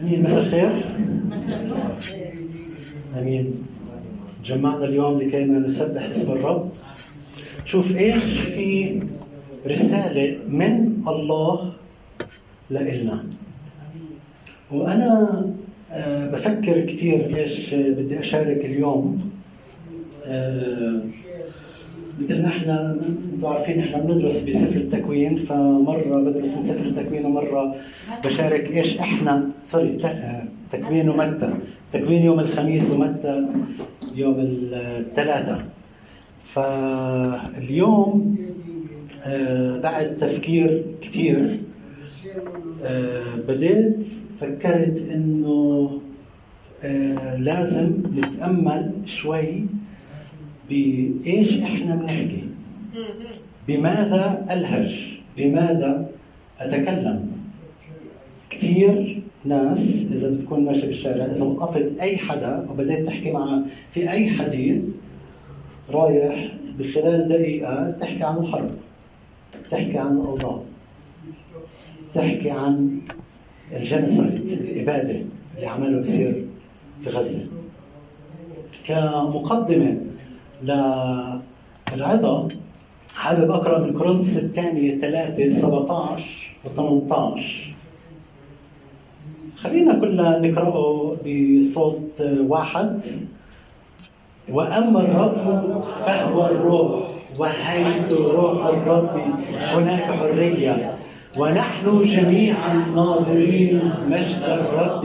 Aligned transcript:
أمين 0.00 0.22
مساء 0.22 0.38
الخير. 0.38 0.70
أمين. 3.18 3.54
جمعنا 4.44 4.84
اليوم 4.84 5.20
لكي 5.20 5.44
ما 5.44 5.58
نسبح 5.58 6.02
اسم 6.02 6.32
الرب. 6.32 6.70
شوف 7.64 7.96
إيش 7.96 8.40
في 8.40 9.00
رسالة 9.66 10.38
من 10.48 11.02
الله 11.08 11.72
لإلنا. 12.70 13.24
وأنا 14.70 15.46
آه، 15.92 16.26
بفكر 16.30 16.80
كثير 16.80 17.36
إيش 17.36 17.74
بدي 17.74 18.18
أشارك 18.20 18.64
اليوم 18.64 19.30
آه، 20.26 21.00
مثل 22.20 22.42
ما 22.42 22.48
إحنا 22.48 22.92
أنتم 22.92 23.46
عارفين 23.46 23.78
إحنا 23.78 23.98
بندرس 23.98 24.40
بسفر 24.40 24.76
التكوين 24.80 25.36
فمرة 25.36 26.20
بدرس 26.20 26.54
من 26.54 26.64
سفر 26.64 26.84
التكوين 26.84 27.26
ومرة 27.26 27.74
بشارك 28.24 28.76
إيش 28.76 28.98
إحنا 28.98 29.48
سوري 29.64 29.96
تكوين 30.72 31.08
ومتى. 31.08 31.54
تكوين 31.92 32.22
يوم 32.22 32.40
الخميس 32.40 32.90
ومتى 32.90 33.46
يوم 34.16 34.34
الثلاثاء 34.38 35.66
فاليوم 36.44 38.36
آه، 39.26 39.76
بعد 39.76 40.16
تفكير 40.18 40.84
كثير 41.02 41.50
آه، 42.84 43.34
بديت 43.48 43.96
فكرت 44.38 45.02
إنه 45.14 45.90
آه، 46.84 47.36
لازم 47.36 48.02
نتأمل 48.16 48.92
شوي 49.04 49.64
بإيش 50.70 51.58
إحنا 51.58 51.94
بنحكي؟ 51.94 52.44
بماذا 53.68 54.46
ألهج؟ 54.50 55.18
بماذا 55.36 56.10
أتكلم؟ 56.60 57.30
كثير 58.50 59.22
ناس 59.44 59.78
إذا 60.12 60.30
بتكون 60.30 60.64
ماشي 60.64 60.86
بالشارع 60.86 61.24
إذا 61.24 61.44
وقفت 61.44 61.92
أي 62.00 62.16
حدا 62.16 62.66
وبدأت 62.70 63.06
تحكي 63.06 63.30
معه 63.30 63.62
في 63.92 64.10
أي 64.10 64.30
حديث 64.30 64.82
رايح 65.90 66.52
بخلال 66.78 67.28
دقيقة 67.28 67.90
تحكي 67.90 68.24
عن 68.24 68.36
الحرب 68.36 68.70
تحكي 69.70 69.98
عن 69.98 70.12
الأوضاع 70.12 70.62
تحكي 72.14 72.50
عن 72.50 73.00
الجنسايد 73.76 74.58
الإبادة 74.60 75.22
اللي 75.56 75.66
عمله 75.66 76.00
بصير 76.00 76.46
في 77.02 77.10
غزة. 77.10 77.46
كمقدمة 78.84 80.00
للعظة 80.62 82.48
حابب 83.16 83.50
أقرأ 83.50 83.78
من 83.78 83.92
كورنثوس 83.92 84.36
الثانية 84.36 84.98
3 84.98 85.60
17 85.60 86.24
و 86.64 86.68
18 86.68 87.74
خلينا 89.56 89.94
كلنا 89.94 90.38
نقرأه 90.38 91.16
بصوت 91.26 92.22
واحد. 92.40 93.00
وأما 94.48 95.00
الرب 95.00 95.84
فهو 96.06 96.46
الروح 96.46 97.10
وحيث 97.38 98.12
روح 98.12 98.66
الرب 98.66 99.20
هناك 99.52 100.02
حرية. 100.02 100.94
ونحن 101.38 102.02
جميعا 102.04 102.74
ناظرين 102.94 103.92
مجد 104.08 104.42
الرب 104.48 105.02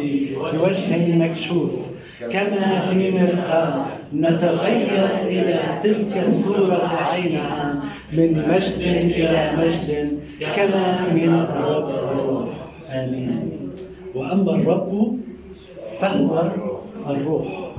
بوجه 0.53 1.15
مكشوف. 1.17 1.71
كما 2.19 2.89
في 2.94 3.11
مرآة 3.11 3.85
نتغير 4.13 5.08
إلى 5.27 5.59
تلك 5.83 6.23
الصورة 6.27 6.91
عينها 7.11 7.83
من 8.13 8.47
مجد 8.47 8.81
إلى 9.16 9.52
مجد 9.57 10.19
كما 10.55 11.09
من 11.13 11.33
الرب 11.33 11.89
الروح. 11.89 12.49
آمين. 12.91 13.49
وأما 14.16 14.52
الرب 14.55 15.17
فهو 15.99 16.52
الروح. 17.09 17.72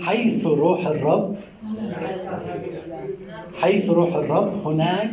حيث 0.00 0.46
روح 0.46 0.86
الرب 0.86 1.36
حيث 3.60 3.90
روح 3.90 4.14
الرب 4.16 4.66
هناك 4.66 5.10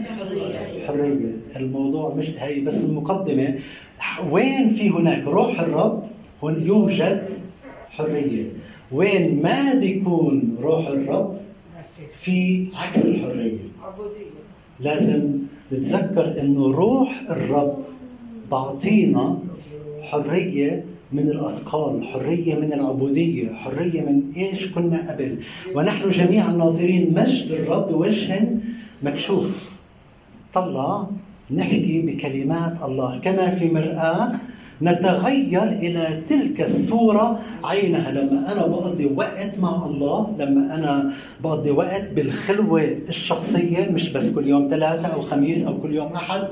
حرية. 0.88 1.31
الموضوع 1.56 2.14
مش 2.16 2.30
هي 2.40 2.59
بس 2.62 2.84
المقدمة 2.84 3.56
وين 4.31 4.69
في 4.69 4.90
هناك؟ 4.90 5.24
روح 5.28 5.59
الرب 5.59 6.03
يوجد 6.44 7.24
حرية. 7.91 8.46
وين 8.91 9.41
ما 9.41 9.74
بيكون 9.74 10.56
روح 10.62 10.88
الرب 10.88 11.38
في 12.19 12.68
عكس 12.75 12.97
الحرية. 12.97 13.57
لازم 14.79 15.31
نتذكر 15.72 16.41
إنه 16.41 16.72
روح 16.72 17.24
الرب 17.29 17.78
بعطينا 18.52 19.40
حرية 20.02 20.85
من 21.12 21.29
الأثقال 21.29 22.03
حرية 22.06 22.56
من 22.56 22.74
العبودية 22.74 23.53
حرية 23.53 24.02
من 24.02 24.22
إيش 24.38 24.68
كنا 24.68 25.12
قبل. 25.12 25.38
ونحن 25.75 26.09
جميعا 26.09 26.52
ناظرين 26.52 27.13
مجد 27.13 27.52
الرب 27.52 27.94
وجه 27.94 28.50
مكشوف. 29.03 29.72
طلع 30.53 31.08
نحكي 31.52 32.02
بكلمات 32.02 32.84
الله 32.84 33.19
كما 33.19 33.56
في 33.56 33.69
مرآة 33.69 34.31
نتغير 34.81 35.64
إلى 35.64 36.22
تلك 36.30 36.62
الصورة. 36.62 37.40
عينها 37.64 38.12
لما 38.12 38.52
أنا 38.53 38.68
بقضي 38.68 39.06
وقت 39.06 39.59
مع 39.59 39.86
الله 39.86 40.36
لما 40.40 40.75
أنا 40.75 41.14
بقضي 41.44 41.72
وقت 41.72 42.08
بالخلوة 42.16 42.81
الشخصية 43.09 43.86
مش 43.91 44.09
بس 44.09 44.30
كل 44.30 44.47
يوم 44.47 44.68
ثلاثة 44.70 45.08
أو 45.08 45.22
خميس 45.22 45.64
أو 45.64 45.81
كل 45.81 45.96
يوم 45.96 46.08
أحد. 46.08 46.44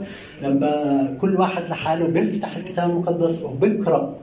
لما 0.44 0.74
كل 1.22 1.36
واحد 1.36 1.64
لحاله 1.70 2.08
بيفتح 2.08 2.56
الكتاب 2.56 2.90
المقدس 2.90 3.42
وبقرأ 3.42 4.16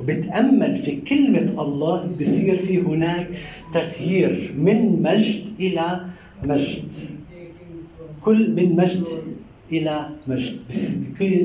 وبتأمل 0.00 0.76
في 0.76 0.92
كلمة 1.00 1.62
الله 1.62 2.08
بصير 2.20 2.62
في 2.66 2.78
هناك 2.82 3.28
تغيير 3.74 4.52
من 4.58 5.02
مجد 5.02 5.44
إلى 5.60 6.00
مجد. 6.44 6.84
كل 8.20 8.50
من 8.50 8.76
مجد 8.76 9.04
إلى 9.74 10.08
مجد 10.26 10.56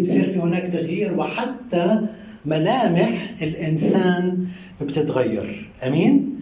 بصير 0.04 0.24
في 0.34 0.40
هناك 0.40 0.68
تغيير 0.68 1.20
وحتى 1.20 2.02
ملامح 2.46 3.34
الإنسان 3.42 4.48
بتتغير. 4.82 5.70
أمين؟ 5.88 6.40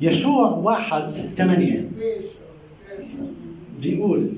يشوع 0.00 0.48
واحد 0.48 1.12
ثمانية. 1.36 1.88
بيقول 3.82 4.30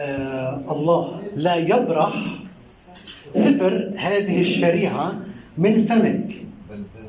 آه 0.00 0.72
الله 0.72 1.22
لا 1.36 1.56
يبرح 1.56 2.14
سفر 3.34 3.92
هذه 3.96 4.40
الشريعة 4.40 5.20
من 5.58 5.84
فمك. 5.84 6.32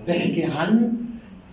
بيحكي 0.08 0.44
عن 0.44 0.94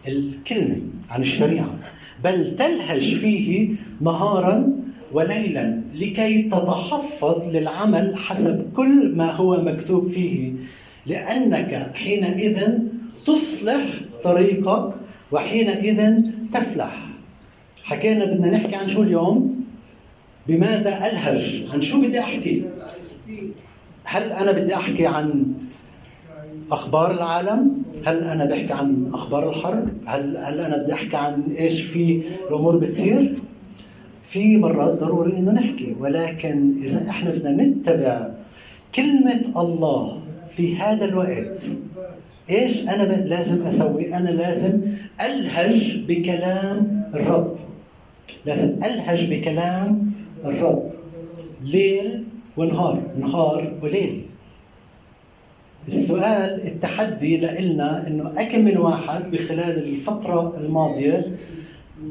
الكلمة 0.08 0.80
عن 1.10 1.20
الشريعة. 1.20 1.78
بل 2.24 2.56
تلهج 2.56 3.14
فيه 3.14 3.74
نهارا 4.00 4.72
وليلا 5.12 5.82
لكي 5.94 6.42
تتحفظ 6.42 7.46
للعمل 7.46 8.16
حسب 8.16 8.72
كل 8.76 9.12
ما 9.16 9.30
هو 9.30 9.62
مكتوب 9.62 10.08
فيه 10.08 10.52
لأنك 11.06 11.90
حينئذ 11.94 12.78
تصلح 13.26 13.84
طريقك 14.24 14.94
وحينئذ 15.32 16.22
تفلح. 16.54 17.08
حكينا 17.82 18.24
بدنا 18.24 18.50
نحكي 18.50 18.76
عن 18.76 18.88
شو 18.88 19.02
اليوم؟ 19.02 19.64
بماذا 20.48 21.06
ألهج؟ 21.06 21.66
عن 21.72 21.82
شو 21.82 22.00
بدي 22.00 22.20
أحكي؟ 22.20 22.64
هل 24.04 24.32
أنا 24.32 24.52
بدي 24.52 24.74
أحكي 24.74 25.06
عن 25.06 25.54
أخبار 26.72 27.10
العالم؟ 27.12 27.82
هل 28.06 28.24
أنا 28.24 28.44
بحكي 28.44 28.72
عن 28.72 29.10
أخبار 29.14 29.50
الحرب؟ 29.50 29.88
هل, 30.06 30.36
هل 30.36 30.60
أنا 30.60 30.76
بدي 30.76 30.92
أحكي 30.92 31.16
عن 31.16 31.42
إيش 31.58 31.80
في 31.80 32.22
الأمور 32.48 32.76
بتصير؟ 32.76 33.34
في 34.28 34.56
مرات 34.56 34.98
ضروري 34.98 35.36
إنه 35.36 35.52
نحكي 35.52 35.96
ولكن 36.00 36.74
إذا 36.82 37.10
إحنا 37.10 37.30
بدنا 37.30 37.64
نتبع 37.64 38.30
كلمة 38.94 39.42
الله 39.56 40.20
في 40.56 40.76
هذا 40.76 41.04
الوقت 41.04 41.60
إيش 42.50 42.82
أنا 42.82 43.02
لازم 43.02 43.62
أسوي؟ 43.62 44.14
أنا 44.14 44.28
لازم 44.28 44.80
ألهج 45.20 46.00
بكلام 46.08 47.02
الرب. 47.14 47.56
لازم 48.46 48.68
ألهج 48.84 49.30
بكلام 49.30 50.12
الرب. 50.44 50.90
ليل 51.64 52.24
ونهار 52.56 53.02
نهار 53.18 53.72
وليل. 53.82 54.22
السؤال 55.88 56.66
التحدي 56.66 57.36
لنا 57.36 58.06
إنه 58.06 58.32
أكم 58.40 58.60
من 58.64 58.76
واحد 58.76 59.30
بخلال 59.30 59.78
الفترة 59.78 60.56
الماضية 60.56 61.36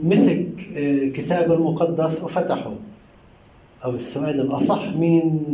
مسك 0.04 0.48
آه، 0.78 1.10
كتاب 1.10 1.52
المقدس 1.52 2.24
وفتحه. 2.24 2.74
أو 3.86 3.92
السؤال 3.92 4.40
الأصح 4.42 4.96
مين 4.96 5.46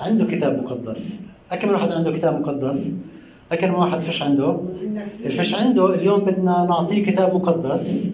عنده 0.00 0.24
كتاب 0.24 0.62
مقدس؟ 0.62 1.18
من 1.64 1.70
واحد 1.70 1.92
عنده 1.92 2.12
كتاب 2.12 2.40
مقدس؟ 2.40 2.90
من 3.62 3.70
واحد 3.70 4.00
فيش 4.00 4.22
عنده؟ 4.22 4.60
الفش 5.26 5.54
عنده 5.54 5.94
اليوم 5.94 6.20
بدنا 6.20 6.66
نعطيه 6.68 7.02
كتاب 7.02 7.34
مقدس 7.34 8.04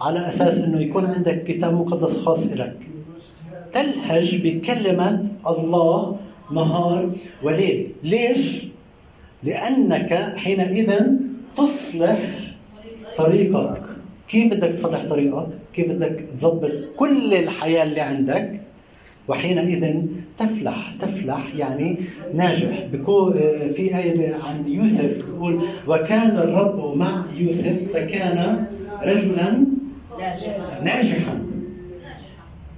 على 0.00 0.18
أساس 0.28 0.58
إنه 0.58 0.80
يكون 0.80 1.06
عندك 1.06 1.44
كتاب 1.44 1.74
مقدس 1.74 2.16
خاص 2.16 2.46
لك 2.46 2.90
تلهج 3.72 4.36
بكلمة 4.42 5.28
الله 5.46 6.16
نهار 6.52 7.10
وليل. 7.42 7.92
ليش؟ 8.02 8.66
لأنك 9.42 10.12
حينئذ 10.36 10.92
تصلح 11.56 12.54
طريقك. 13.16 13.95
كيف 14.28 14.54
بدك 14.54 14.68
تصلح 14.68 15.04
طريقك؟ 15.04 15.48
كيف 15.72 15.92
بدك 15.92 16.20
تظبط 16.20 16.72
كل 16.96 17.34
الحياة 17.34 17.82
اللي 17.82 18.00
عندك؟ 18.00 18.60
وحينئذ 19.28 20.06
تفلح 20.38 20.92
تفلح 21.00 21.54
يعني 21.54 21.98
ناجح. 22.34 22.84
بكون 22.92 23.32
في 23.72 23.98
آية 23.98 24.34
عن 24.34 24.64
يوسف 24.66 25.24
بيقول 25.26 25.62
وكان 25.88 26.36
الرب 26.36 26.96
مع 26.96 27.24
يوسف 27.36 27.92
فكان 27.94 28.66
رجلا 29.04 29.66
ناجحا. 30.82 31.42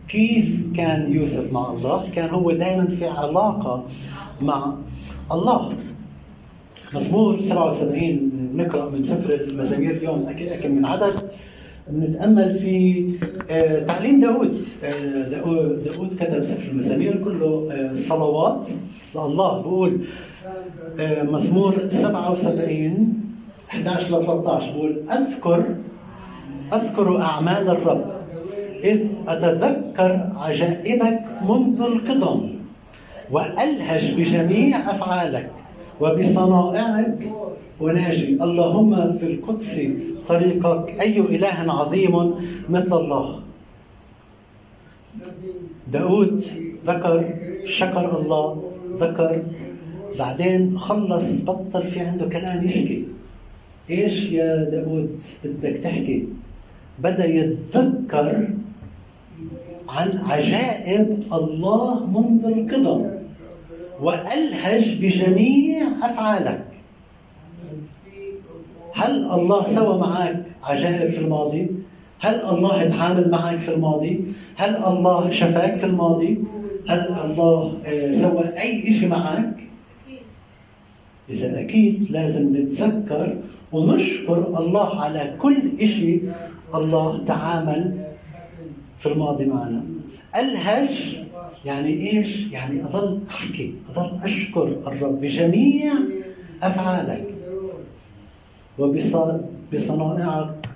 كيف 0.08 0.46
كان 0.76 1.12
يوسف 1.12 1.52
مع 1.52 1.70
الله؟ 1.70 2.10
كان 2.10 2.30
هو 2.30 2.52
دائما 2.52 2.86
في 2.86 3.06
علاقة 3.06 3.86
مع 4.40 4.74
الله. 5.32 5.72
مزمور 6.94 7.40
77 7.40 8.30
نقرا 8.54 8.90
من 8.90 9.02
سفر 9.02 9.34
المزامير 9.34 9.90
اليوم 9.90 10.26
أكم 10.28 10.70
من 10.70 10.86
عدد. 10.86 11.12
بنتامل 11.88 12.58
في 12.58 13.04
آه، 13.50 13.78
تعليم 13.86 14.20
داود 14.20 14.58
آه، 14.84 15.22
داود 15.78 16.16
كتب 16.20 16.42
سفر 16.42 16.68
المزامير 16.68 17.24
كله 17.24 17.68
آه، 17.72 17.92
صلوات. 17.92 18.68
لله 19.14 19.60
بقول 19.60 20.00
مزمور 21.22 21.88
77 21.88 23.14
11 23.70 24.06
ل 24.06 24.26
13 24.26 24.72
بقول 24.72 25.02
أذكر 25.10 25.76
أذكر 26.72 27.22
أعمال 27.22 27.68
الرب 27.68 28.04
إذ 28.84 29.00
أتذكر 29.28 30.30
عجائبك 30.36 31.20
منذ 31.48 31.80
القدم 31.80 32.50
وألهج 33.30 34.14
بجميع 34.14 34.78
أفعالك. 34.78 35.50
وبصنائعك. 36.00 37.18
وناجي. 37.80 38.42
اللهم 38.42 39.18
في 39.18 39.26
القدس 39.26 39.80
طريقك. 40.28 41.00
أي 41.00 41.20
إله 41.20 41.72
عظيم 41.72 42.14
مثل 42.68 42.92
الله. 42.92 43.40
داود 45.92 46.42
ذكر 46.86 47.34
شكر 47.66 48.06
الله. 48.20 48.62
ذكر. 49.00 49.42
بعدين 50.18 50.78
خلص 50.78 51.40
بطل 51.40 51.86
في 51.86 52.00
عنده 52.00 52.26
كلام 52.26 52.64
يحكي. 52.64 53.04
إيش 53.90 54.30
يا 54.30 54.64
داود 54.64 55.22
بدك 55.44 55.76
تحكي؟ 55.76 56.28
بدأ 56.98 57.26
يتذكر 57.26 58.48
عن 59.88 60.10
عجائب 60.28 61.22
الله 61.32 62.06
منذ 62.06 62.44
القدم. 62.44 63.17
وألهج 64.02 64.94
بجميع 64.94 65.86
أفعالك 66.02 66.64
هل 68.94 69.30
الله 69.30 69.74
سوى 69.74 69.98
معك 69.98 70.44
عجائب 70.64 71.10
في 71.10 71.18
الماضي؟ 71.18 71.66
هل 72.20 72.34
الله 72.34 72.84
تعامل 72.84 73.30
معك 73.30 73.58
في 73.58 73.74
الماضي؟ 73.74 74.24
هل 74.56 74.76
الله 74.76 75.30
شفاك 75.30 75.76
في 75.76 75.86
الماضي؟ 75.86 76.38
هل 76.88 76.98
الله 77.24 77.78
آه، 77.86 78.12
سوى 78.12 78.44
أي 78.60 78.92
شيء 78.92 79.08
معك؟ 79.08 79.68
إذا 81.30 81.60
أكيد 81.60 82.06
لازم 82.10 82.56
نتذكر 82.56 83.36
ونشكر 83.72 84.58
الله 84.58 85.00
على 85.00 85.34
كل 85.38 85.78
شيء 85.78 86.32
الله 86.74 87.24
تعامل 87.24 88.04
في 88.98 89.06
الماضي 89.06 89.46
معنا 89.46 89.84
ألهج 90.36 91.18
يعني 91.64 92.10
إيش؟ 92.10 92.46
يعني 92.52 92.84
أضل 92.84 93.20
أحكي 93.30 93.74
أضل 93.88 94.18
أشكر 94.22 94.68
الرب 94.86 95.20
بجميع 95.20 95.92
أفعالك. 96.62 97.34
وبصنائعك 98.78 100.68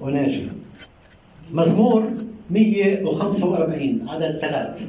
وناجي. 0.00 0.48
مزمور 1.52 2.10
145 2.50 4.08
عدد 4.08 4.38
ثلاث. 4.40 4.86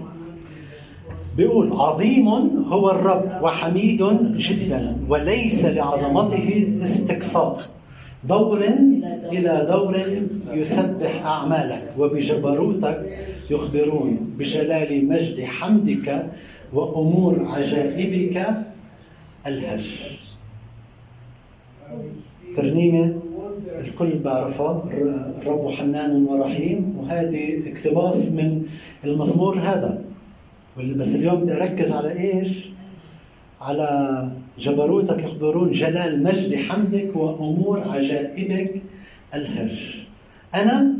بيقول 1.37 1.73
عظيم 1.73 2.27
هو 2.67 2.91
الرب 2.91 3.43
وحميد 3.43 4.03
جدا 4.33 4.97
وليس 5.09 5.65
لعظمته 5.65 6.73
استقصاء. 6.83 7.57
دور 8.23 8.63
إلى 9.31 9.65
دور 9.69 9.99
يسبح 10.53 11.25
أعمالك 11.25 11.93
وبجبروتك 11.97 13.17
يخبرون 13.51 14.33
بجلال 14.37 15.07
مجد 15.07 15.43
حمدك 15.43 16.25
وأمور 16.73 17.45
عجائبك 17.45 18.47
الهج 19.47 19.95
ترنيمة 22.55 23.19
الكل 23.79 24.19
بعرفها 24.19 24.83
الرب 25.37 25.71
حنان 25.71 26.25
ورحيم. 26.25 26.97
وهذه 26.97 27.71
اقتباس 27.71 28.15
من 28.15 28.63
المزمور 29.05 29.59
هذا. 29.59 30.01
بس 30.77 31.07
اليوم 31.07 31.35
بدي 31.35 31.53
أركز 31.53 31.91
على 31.91 32.11
إيش؟ 32.19 32.69
على 33.61 34.31
جبروتك 34.59 35.23
يخبرون 35.23 35.71
جلال 35.71 36.23
مجد 36.23 36.55
حمدك 36.55 37.15
وأمور 37.15 37.83
عجائبك 37.89 38.81
الهج 39.35 39.95
أنا 40.55 40.98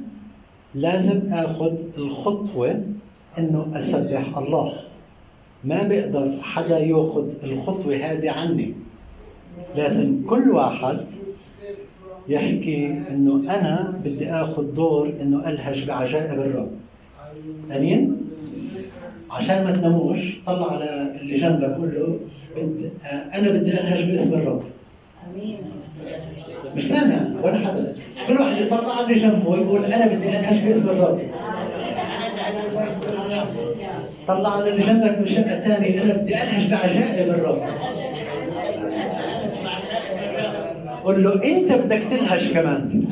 لازم 0.75 1.21
أخذ 1.31 1.73
الخطوة 1.97 2.83
إنه 3.39 3.67
أسبح 3.73 4.37
الله. 4.37 4.73
ما 5.63 5.83
بيقدر 5.83 6.31
حدا 6.41 6.79
يأخذ 6.79 7.27
الخطوة 7.43 7.95
هذه 7.95 8.31
عني. 8.31 8.73
لازم 9.75 10.21
كل 10.27 10.49
واحد 10.49 10.97
يحكي 12.27 13.01
إنه 13.11 13.55
أنا 13.55 13.99
بدي 14.03 14.31
آخذ 14.31 14.73
دور 14.73 15.13
إنه 15.21 15.49
ألهج 15.49 15.85
بعجائب 15.85 16.39
الرب. 16.39 16.71
أمين؟ 17.75 18.17
عشان 19.31 19.63
ما 19.63 19.71
تناموش 19.71 20.39
طلع 20.45 20.71
على 20.73 21.15
اللي 21.21 21.35
جنبك 21.35 21.75
قول 21.77 21.93
له. 21.93 22.19
أنا 23.33 23.49
بدي 23.49 23.71
ألهج 23.71 24.11
باسم 24.11 24.33
الرب. 24.33 24.63
سامع 26.79 27.41
ولا 27.43 27.57
حدا 27.57 27.95
كل 28.27 28.33
واحد 28.33 28.57
يطلع 28.61 28.99
اللي 29.01 29.19
جنبه 29.19 29.49
ويقول 29.49 29.85
أنا 29.85 30.05
بدي 30.07 30.29
الهج 30.29 30.67
باسم 30.67 30.89
الرب 30.89 31.21
طلع 34.27 34.55
على 34.55 34.69
اللي 34.69 34.83
جنبك 34.83 35.17
من 35.17 35.23
الشقه 35.23 35.57
الثانية 35.57 36.03
أنا 36.03 36.13
بدي 36.13 36.35
الهج 36.35 36.71
بعجائب 36.71 37.29
الرب. 37.29 37.61
قل 41.03 41.23
له 41.23 41.33
أنت 41.33 41.71
بدك 41.71 42.03
تلهج 42.03 42.51
كمان. 42.53 43.05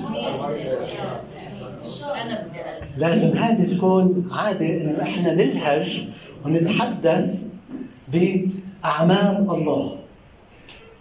لازم 2.98 3.38
هذه 3.38 3.76
تكون 3.76 4.30
عادة 4.32 4.66
إنه 4.66 5.02
إحنا 5.02 5.34
نلهج 5.34 6.04
ونتحدث 6.46 7.36
بأعمال 8.14 9.48
الله. 9.50 9.97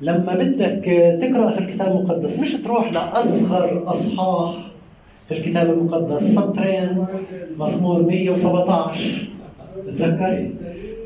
لما 0.01 0.35
بدك 0.35 0.85
تقرأ 1.21 1.51
في 1.51 1.59
الكتاب 1.59 1.97
المقدس 1.97 2.39
مش 2.39 2.53
تروح 2.53 2.93
لأصغر 2.93 3.83
أصحاح 3.87 4.55
في 5.29 5.39
الكتاب 5.39 5.71
المقدس. 5.71 6.23
سطرين 6.35 7.07
مزمور 7.59 8.03
117 8.03 9.29
تذكري 9.87 10.55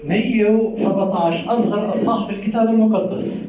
117 0.05 1.45
أصغر 1.49 1.89
أصحاح 1.89 2.27
في 2.27 2.33
الكتاب 2.35 2.69
المقدس. 2.69 3.49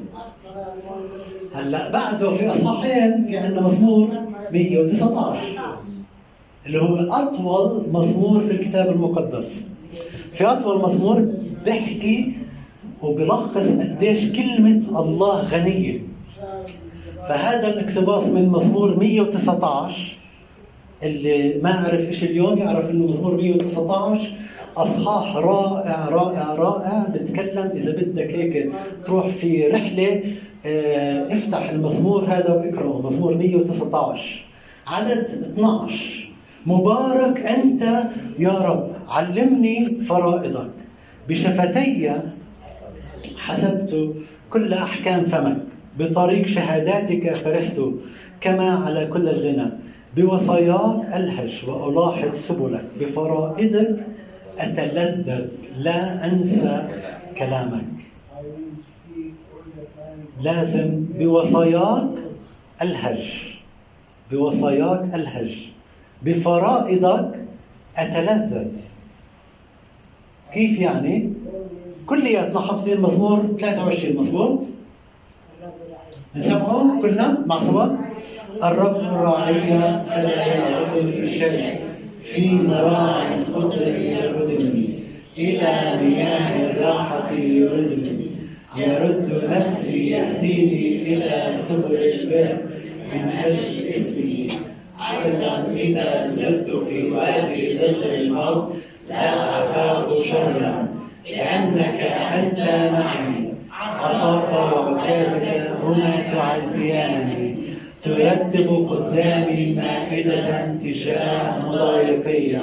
هلأ 1.53 1.91
بعده 1.91 2.36
في 2.36 2.48
أصحاحين 2.48 3.25
في 3.27 3.38
عندنا 3.38 3.62
مزمور 3.62 4.07
119 4.53 5.38
اللي 6.65 6.77
هو 6.81 6.95
أطول 6.95 7.86
مزمور 7.91 8.39
في 8.39 8.51
الكتاب 8.51 8.89
المقدس. 8.89 9.62
في 10.33 10.45
أطول 10.45 10.81
مزمور 10.81 11.27
بيحكي 11.65 12.33
وبلخص 13.03 13.67
قديش 13.67 14.25
كلمة 14.31 15.00
الله 15.01 15.41
غنية. 15.41 16.00
فهذا 17.29 17.67
الاقتباس 17.67 18.24
من 18.24 18.50
مزمور 18.50 19.00
119 19.00 20.17
اللي 21.03 21.60
ما 21.63 21.74
عرف 21.74 22.08
إيش 22.08 22.24
اليوم 22.24 22.58
يعرف 22.58 22.89
إنه 22.89 23.05
مزمور 23.08 23.36
119 23.36 24.31
أصحاح 24.77 25.36
رائع 25.36 26.10
رائع 26.10 26.53
رائع. 26.55 27.05
بتكلم 27.13 27.72
إذا 27.75 27.91
بدك 27.91 28.31
هيك 28.34 28.72
تروح 29.05 29.27
في 29.27 29.67
رحلة 29.67 30.24
آه، 30.65 31.34
افتح 31.34 31.70
المزمور 31.70 32.24
هذا 32.24 32.53
واقرأه 32.53 33.01
مزمور 33.01 33.38
119 33.38 34.46
عدد 34.88 35.51
12 35.53 36.31
مبارك 36.65 37.39
أنت 37.39 37.84
يا 38.39 38.51
رب 38.51 38.88
علمني 39.10 39.96
فرائضك. 39.96 40.72
بشفتي 41.29 42.12
حسبت 43.45 44.13
كل 44.50 44.74
أحكام 44.74 45.24
فمك. 45.24 45.57
بطريق 46.00 46.45
شهاداتك 46.48 47.33
فرحت 47.33 47.77
كما 48.41 48.69
على 48.69 49.05
كل 49.05 49.29
الغنى. 49.29 49.69
بوصاياك 50.15 51.15
ألهج 51.15 51.53
وألاحظ 51.67 52.36
سبلك. 52.36 52.86
بفرائضك 53.00 54.05
أتلذذ. 54.60 55.48
لا 55.77 56.27
أنسى 56.27 56.88
كلامك. 57.38 57.91
لازم 60.41 61.05
بوصاياك 61.19 62.13
الهج 62.81 63.24
بوصاياك 64.31 65.15
الهج 65.15 65.53
بفرائضك 66.24 67.45
أتلذذ. 67.98 68.67
كيف 70.53 70.79
يعني؟ 70.79 71.33
كلياتنا 72.12 72.60
حافظين 72.60 73.01
مزمور 73.01 73.56
23 73.60 74.15
مزبوط؟ 74.18 74.60
نسمعه 76.36 77.01
كلنا 77.01 77.44
مع 77.46 77.60
صوت 77.60 77.91
الرب 78.63 78.96
راعي 78.96 79.53
فلا 80.10 80.46
يأخذ 80.46 81.27
شيء 81.27 81.80
في 82.24 82.51
مراع 82.51 83.36
الخضر 83.36 83.88
يردني 83.88 85.00
إلى 85.38 85.72
مياه 86.01 86.72
الراحة 86.72 87.32
يردني 87.32 88.32
يرد 88.77 89.50
نفسي 89.50 90.10
يهديني 90.10 91.13
إلى 91.13 91.32
سبل 91.60 91.96
البر. 91.96 92.58
من 93.13 93.32
أجل 93.46 93.77
اسمي 94.00 94.48
أيضا 95.12 95.74
إذا 95.74 96.27
سرت 96.27 96.70
في 96.88 97.12
وادي 97.12 97.77
ظل 97.77 98.03
الموت 98.03 98.74
لا 99.10 99.34
أخاف 99.60 100.13
شرا. 100.24 100.90
لأنك 101.30 102.00
أنت 102.38 102.60
معي 102.94 103.54
عصاك 103.72 104.50
وعكازك 104.54 105.72
هنا 105.84 106.12
تعزيانني. 106.34 107.56
ترتب 108.04 108.68
قدامي 108.90 109.75
مائدة 109.82 110.66
تجاه 110.82 111.60
مضايقي 111.66 112.58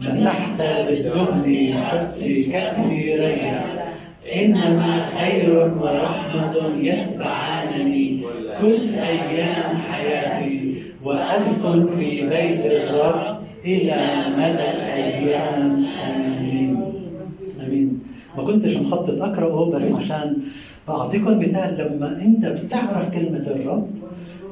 مسحت 0.00 0.58
بالدهن 0.88 1.74
حسي 1.84 2.42
كأسي 2.44 3.14
ريا 3.16 3.64
إنما 4.36 5.04
خير 5.18 5.50
ورحمة 5.80 6.54
يتبعانني 6.80 8.22
كل 8.60 8.80
أيام 8.94 9.76
حياتي 9.92 10.82
وأسكن 11.04 11.86
في 11.98 12.26
بيت 12.26 12.64
الرب 12.72 13.38
إلى 13.64 14.00
مدى 14.36 14.68
الأيام. 14.76 15.84
آمين 16.06 16.29
ما 18.36 18.44
كنتش 18.44 18.76
مخطط 18.76 19.22
أقرأه 19.22 19.70
بس 19.70 19.82
عشان 19.82 20.36
بعطيكم 20.88 21.38
مثال 21.38 21.78
لما 21.78 22.22
أنت 22.22 22.46
بتعرف 22.46 23.14
كلمة 23.14 23.38
الرب 23.46 23.90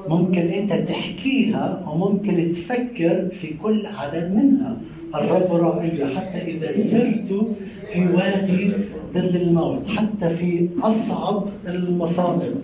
ممكن 0.08 0.40
أنت 0.40 0.72
تحكيها 0.72 1.84
وممكن 1.92 2.52
تفكر 2.52 3.28
في 3.32 3.54
كل 3.62 3.86
عدد 3.86 4.34
منها. 4.36 4.76
الرب 5.14 5.52
رأي 5.56 6.06
حتى 6.16 6.38
إذا 6.42 6.72
سرت 6.72 7.46
في 7.92 8.06
وادي 8.06 8.72
ظل 9.14 9.36
الموت 9.36 9.88
حتى 9.88 10.36
في 10.36 10.68
أصعب 10.82 11.48
المصائب. 11.68 12.54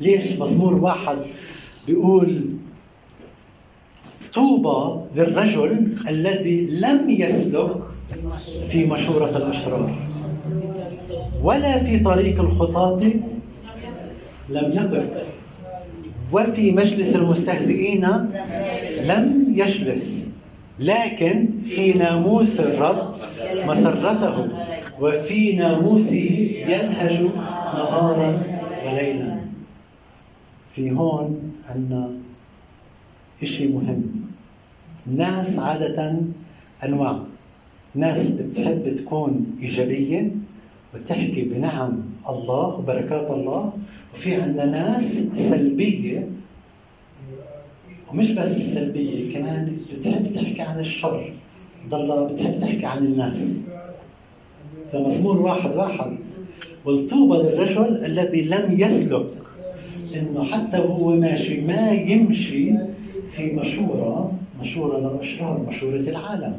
ليش 0.00 0.32
مزمور 0.38 0.74
واحد 0.74 1.18
بيقول 1.86 2.42
طوبى 4.34 5.00
للرجل 5.16 5.92
الذي 6.08 6.60
لم 6.70 7.10
يسلك 7.10 7.76
في 8.68 8.86
مشورة 8.86 9.36
الأشرار. 9.36 9.94
ولا 11.42 11.84
في 11.84 11.98
طريق 11.98 12.40
الخطاة 12.40 13.00
لم 14.48 14.72
يقف 14.72 15.04
وفي 16.32 16.72
مجلس 16.72 17.16
المستهزئين 17.16 18.04
لم 19.06 19.44
يجلس. 19.56 20.04
لكن 20.80 21.48
في 21.68 21.92
ناموس 21.92 22.60
الرب 22.60 23.14
مسرته 23.66 24.48
وفي 25.00 25.56
ناموسه 25.56 26.64
يلهج 26.68 27.22
نهارا 27.74 28.42
وليلا. 28.86 29.40
في 30.74 30.90
هون 30.90 31.52
عندنا 31.68 32.10
إشي 33.42 33.66
مهم. 33.68 34.02
ناس 35.06 35.58
عادة 35.58 36.16
أنواع. 36.84 37.18
ناس 37.94 38.30
بتحب 38.30 38.96
تكون 38.96 39.56
إيجابية 39.62 40.30
وتحكي 40.94 41.42
بنعم 41.42 42.02
الله 42.28 42.66
وبركات 42.66 43.30
الله 43.30 43.72
وفي 44.14 44.34
عندنا 44.34 44.66
ناس 44.66 45.04
سلبية 45.38 46.28
ومش 48.10 48.30
بس 48.30 48.56
سلبية 48.56 49.32
كمان 49.32 49.76
بتحب 49.92 50.32
تحكي 50.32 50.62
عن 50.62 50.78
الشر. 50.80 51.32
ضل 51.88 52.28
بتحب 52.32 52.60
تحكي 52.60 52.86
عن 52.86 53.04
الناس. 53.04 53.42
فمزمور 54.92 55.40
واحد 55.42 55.76
واحد. 55.76 56.18
والطوبى 56.84 57.36
للرجل 57.36 58.04
الذي 58.04 58.42
لم 58.42 58.66
يسلك 58.70 59.28
انه 60.16 60.44
حتى 60.44 60.78
وهو 60.78 61.16
ماشي 61.16 61.60
ما 61.60 61.90
يمشي 61.90 62.72
في 63.32 63.52
مشورة 63.52 64.32
مشورة 64.60 64.98
للأشرار 64.98 65.60
مشورة 65.68 65.96
العالم. 65.96 66.54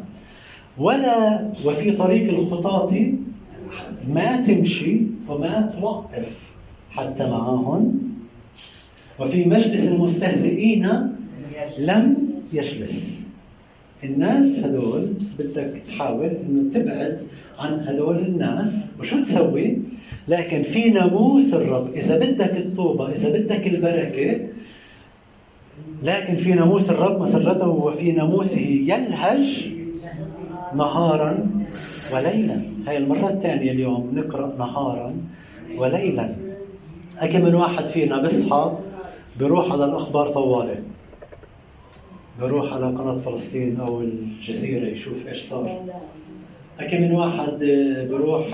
ولا 0.77 1.49
وفي 1.65 1.91
طريق 1.91 2.33
الخطاة 2.33 3.11
ما 4.09 4.35
تمشي 4.35 5.01
وما 5.29 5.71
توقف 5.79 6.39
حتى 6.91 7.27
معاهم 7.29 7.99
وفي 9.19 9.45
مجلس 9.45 9.83
المستهزئين 9.83 10.89
لم 11.79 12.17
يجلس. 12.53 13.13
الناس 14.03 14.59
هدول 14.59 15.13
بدك 15.39 15.81
تحاول 15.87 16.25
إنه 16.25 16.73
تبعد 16.73 17.27
عن 17.59 17.79
هدول 17.79 18.17
الناس. 18.17 18.73
وشو 18.99 19.23
تسوي؟ 19.23 19.77
لكن 20.27 20.61
في 20.61 20.89
ناموس 20.89 21.53
الرب. 21.53 21.93
إذا 21.93 22.17
بدك 22.17 22.57
الطوبة 22.57 23.09
إذا 23.09 23.29
بدك 23.29 23.67
البركة 23.67 24.39
لكن 26.03 26.35
في 26.35 26.53
ناموس 26.53 26.89
الرب 26.89 27.21
مسرته 27.21 27.67
وفي 27.67 28.11
ناموسه 28.11 28.59
يلهج 28.59 29.73
نهارا 30.75 31.49
وليلا. 32.13 32.61
هاي 32.87 32.97
المرة 32.97 33.29
الثانية 33.29 33.71
اليوم 33.71 34.11
نقرأ 34.13 34.55
نهارا 34.55 35.15
وليلا. 35.77 36.35
أكي 37.17 37.37
من 37.39 37.55
واحد 37.55 37.85
فينا 37.85 38.21
بيصحى 38.21 38.77
بروح 39.39 39.71
على 39.71 39.85
الأخبار 39.85 40.29
طوالي. 40.29 40.79
بروح 42.39 42.73
على 42.73 42.85
قناة 42.85 43.17
فلسطين 43.17 43.79
أو 43.79 44.01
الجزيرة 44.01 44.85
يشوف 44.87 45.27
إيش 45.27 45.49
صار. 45.49 45.85
أكي 46.79 46.99
من 46.99 47.11
واحد 47.11 47.57
بروح 48.11 48.47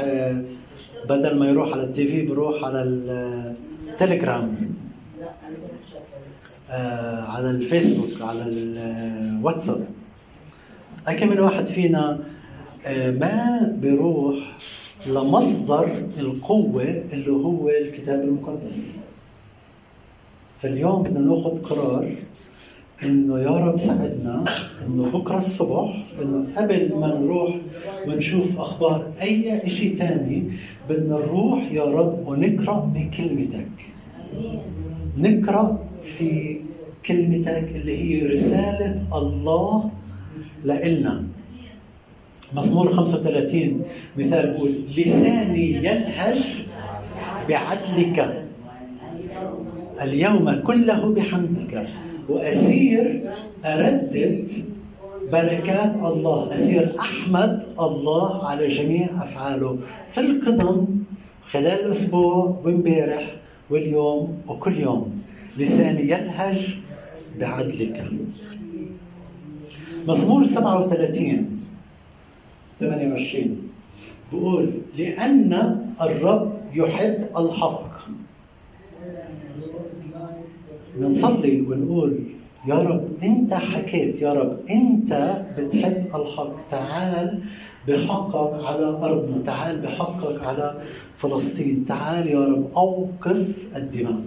بدل 1.09 1.39
ما 1.39 1.49
يروح 1.49 1.73
على 1.73 1.83
التي 1.83 2.07
في 2.07 2.25
بروح 2.25 2.63
على 2.63 2.81
التليجرام 2.83 4.51
آه، 6.71 7.21
على 7.21 7.49
الفيسبوك 7.49 8.21
على 8.21 8.43
الواتساب 8.47 9.88
كم 11.07 11.29
من 11.29 11.39
واحد 11.39 11.65
فينا 11.65 12.19
آه، 12.85 13.11
ما 13.11 13.61
بيروح 13.81 14.35
لمصدر 15.07 15.89
القوة 16.19 16.83
اللي 17.13 17.31
هو 17.31 17.69
الكتاب 17.69 18.19
المقدس. 18.21 18.85
فاليوم 20.61 21.03
بدنا 21.03 21.19
ناخذ 21.19 21.61
قرار 21.61 22.11
إنه 23.03 23.39
يا 23.39 23.49
رب 23.49 23.79
ساعدنا 23.79 24.45
إنه 24.87 25.03
بكرة 25.11 25.37
الصبح 25.37 25.97
إنه 26.21 26.45
قبل 26.57 26.95
ما 26.95 27.07
نروح 27.19 27.55
ونشوف 28.07 28.57
أخبار 28.57 29.11
أي 29.21 29.69
شيء 29.69 29.95
ثاني 29.95 30.43
بدنا 30.89 31.15
نروح 31.17 31.71
يا 31.71 31.83
رب 31.83 32.27
ونقرأ 32.27 32.91
بكلمتك. 32.95 33.71
نقرأ 35.17 35.79
في 36.17 36.57
كلمتك 37.05 37.69
اللي 37.75 37.97
هي 37.97 38.25
رسالة 38.27 39.03
الله 39.17 39.89
لإلنا. 40.65 41.24
مزمور 42.53 42.93
35 42.93 43.81
مثال 44.17 44.53
بقول 44.53 44.72
لساني 44.98 45.74
يلهج 45.75 46.39
بعدلك 47.50 48.46
اليوم 50.01 50.53
كله 50.53 51.10
بحمدك 51.10 51.88
وأسير 52.29 53.22
أردد 53.65 54.48
بركات 55.31 55.96
الله 55.96 56.55
أسير 56.55 56.89
أحمد 57.00 57.63
الله 57.79 58.48
على 58.48 58.67
جميع 58.67 59.08
أفعاله 59.17 59.77
في 60.12 60.19
القدم 60.22 60.86
خلال 61.51 61.67
الأسبوع 61.86 62.62
وامبارح 62.63 63.36
واليوم 63.69 64.38
وكل 64.48 64.79
يوم. 64.79 65.22
لساني 65.58 66.01
يلهج 66.01 66.75
بعدلك. 67.39 68.12
مزمور 70.09 70.45
37 70.45 71.59
28 72.79 73.57
بقول 74.33 74.71
لأن 74.97 75.53
الرب 76.01 76.53
يحب 76.73 77.27
الحق. 77.37 77.91
نصلي 80.99 81.61
ونقول 81.61 82.19
يا 82.67 82.75
رب 82.75 83.07
أنت 83.23 83.53
حكيت 83.53 84.21
يا 84.21 84.33
رب 84.33 84.57
أنت 84.69 85.41
بتحب 85.57 86.07
الحق. 86.15 86.67
تعال 86.69 87.43
بحقك 87.87 88.65
على 88.65 88.85
أرضنا 88.85 89.43
تعال 89.43 89.81
بحقك 89.81 90.43
على 90.43 90.81
فلسطين. 91.17 91.85
تعال 91.85 92.27
يا 92.27 92.45
رب 92.45 92.67
أوقف 92.77 93.67
الدماء. 93.75 94.21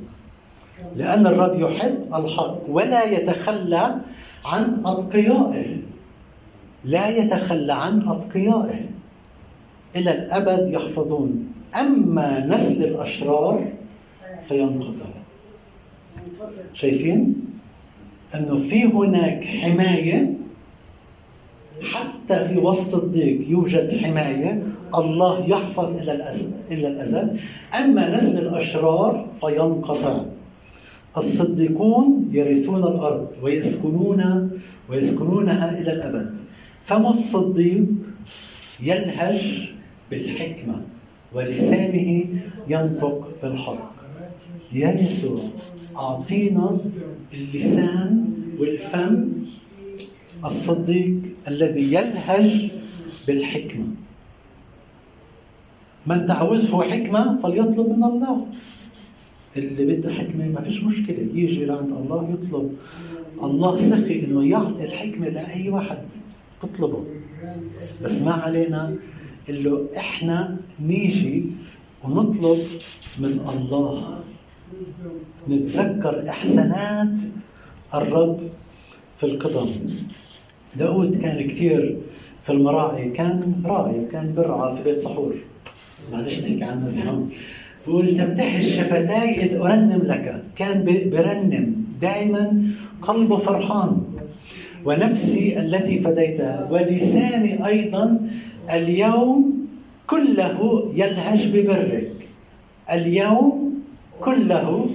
لأن 0.96 1.26
الرب 1.26 1.60
يحب 1.60 1.98
الحق 2.14 2.58
ولا 2.68 3.04
يتخلى 3.04 3.94
عن 4.44 4.82
أتقيائه. 4.86 5.76
لا 6.84 7.08
يتخلى 7.08 7.72
عن 7.72 8.08
أتقيائه. 8.08 8.84
إلى 9.96 10.12
الأبد 10.12 10.72
يحفظون. 10.72 11.52
أما 11.80 12.46
نسل 12.46 12.84
الأشرار 12.84 13.68
فينقطع. 14.48 15.06
شايفين؟ 16.72 17.34
أنه 18.34 18.56
في 18.56 18.84
هناك 18.84 19.44
حماية. 19.44 20.34
حتى 21.92 22.48
في 22.48 22.58
وسط 22.58 22.94
الضيق 22.94 23.48
يوجد 23.48 24.04
حماية. 24.04 24.62
الله 24.94 25.50
يحفظ 25.50 26.00
إلى 26.00 26.12
الأزل, 26.12 26.50
إلى 26.70 26.88
الأزل. 26.88 27.40
أما 27.74 28.16
نسل 28.16 28.38
الأشرار 28.38 29.26
فينقطع. 29.40 30.31
الصديقون 31.16 32.28
يرثون 32.32 32.82
الأرض 32.84 33.28
ويسكنون 33.42 34.50
ويسكنونها 34.88 35.80
إلى 35.80 35.92
الأبد. 35.92 36.30
فم 36.86 37.06
الصديق 37.06 37.88
يلهج 38.82 39.68
بالحكمة 40.10 40.80
ولسانه 41.34 42.24
ينطق 42.68 43.28
بالحق. 43.42 43.92
يا 44.72 44.90
يسوع 45.00 45.40
أعطينا 45.96 46.78
اللسان 47.34 48.24
والفم 48.58 49.28
الصديق 50.44 51.16
الذي 51.48 51.94
يلهج 51.94 52.70
بالحكمة. 53.26 53.86
من 56.06 56.26
تعوزه 56.26 56.82
حكمة 56.82 57.38
فليطلب 57.42 57.88
من 57.96 58.04
الله. 58.04 58.46
اللي 59.56 59.84
بده 59.84 60.12
حكمة 60.12 60.48
ما 60.48 60.60
فيش 60.60 60.84
مشكلة 60.84 61.18
يجي 61.34 61.64
لعند 61.64 61.92
الله 61.92 62.30
يطلب. 62.32 62.76
الله 63.42 63.76
سخي 63.76 64.24
إنه 64.24 64.44
يعطي 64.44 64.84
الحكمة 64.84 65.28
لأي 65.28 65.70
واحد 65.70 65.98
بطلبه 66.62 67.04
بس 68.04 68.20
ما 68.20 68.32
علينا 68.32 68.96
اللي 69.48 69.86
إحنا 69.96 70.56
نيجي 70.80 71.44
ونطلب 72.04 72.58
من 73.18 73.40
الله. 73.54 74.20
نتذكر 75.48 76.28
إحسانات 76.28 77.20
الرب 77.94 78.40
في 79.18 79.26
القدم. 79.26 79.68
داود 80.76 81.16
كان 81.22 81.46
كثير 81.46 81.98
في 82.42 82.52
المراعي 82.52 83.10
كان 83.10 83.62
راعي 83.64 84.04
كان 84.04 84.34
برعى 84.34 84.76
في 84.76 84.82
بيت 84.82 85.00
صحور 85.00 85.34
معلش 86.12 86.38
نحكي 86.38 86.64
عنه 86.64 86.88
اليوم. 86.88 87.30
بقول 87.86 88.16
تمتحش 88.16 88.64
شفتاي 88.64 89.44
إذ 89.44 89.54
أرنم 89.56 90.02
لك. 90.04 90.42
كان 90.56 90.84
برنم. 90.84 91.74
دائما 92.00 92.62
قلبه 93.02 93.36
فرحان. 93.36 94.02
ونفسي 94.84 95.60
التي 95.60 96.00
فديتها 96.00 96.68
ولساني 96.70 97.66
أيضا 97.66 98.18
اليوم 98.74 99.66
كله 100.06 100.88
يلهج 100.94 101.48
ببرك. 101.48 102.12
اليوم 102.92 103.74
كله 104.20 104.86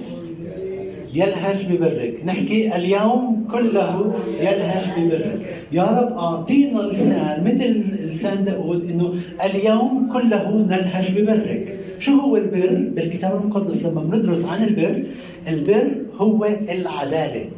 يلهج 1.14 1.66
ببرك. 1.70 2.14
نحكي 2.24 2.76
اليوم 2.76 3.48
كله 3.50 4.14
يلهج 4.40 4.84
ببرك. 4.96 5.40
يا 5.72 5.84
رب 5.84 6.12
أعطينا 6.12 6.78
لسان 6.78 7.44
مثل 7.44 7.70
لسان 8.12 8.44
داود 8.44 8.90
إنه 8.90 9.14
اليوم 9.44 10.08
كله 10.12 10.66
نلهج 10.70 11.20
ببرك. 11.20 11.78
شو 11.98 12.20
هو 12.20 12.36
البر؟ 12.36 12.90
بالكتاب 12.94 13.40
المقدس 13.42 13.76
لما 13.76 14.02
بندرس 14.02 14.44
عن 14.44 14.62
البر 14.62 15.02
البر 15.48 15.90
هو 16.20 16.44
العدالة. 16.44 17.50